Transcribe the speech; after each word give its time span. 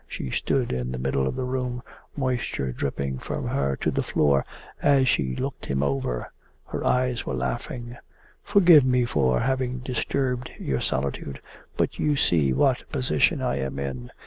She 0.07 0.31
stood 0.31 0.73
in 0.73 0.91
the 0.91 0.97
middle 0.97 1.27
of 1.27 1.35
the 1.35 1.43
room, 1.43 1.83
moisture 2.17 2.71
dripping 2.71 3.19
from 3.19 3.45
her 3.47 3.75
to 3.75 3.91
the 3.91 4.01
floor 4.01 4.43
as 4.81 5.07
she 5.07 5.35
looked 5.35 5.67
him 5.67 5.83
over. 5.83 6.31
Her 6.65 6.83
eyes 6.83 7.23
were 7.27 7.35
laughing. 7.35 7.97
'Forgive 8.41 8.83
me 8.83 9.05
for 9.05 9.41
having 9.41 9.77
disturbed 9.77 10.49
your 10.59 10.81
solitude. 10.81 11.39
But 11.77 11.99
you 11.99 12.15
see 12.15 12.51
what 12.51 12.81
a 12.81 12.87
position 12.87 13.43
I 13.43 13.57
am 13.57 13.77
in. 13.77 14.09